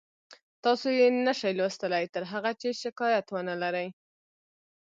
[0.63, 3.87] تاسو یې نشئ لوستلی تر هغه چې شکایت ونلرئ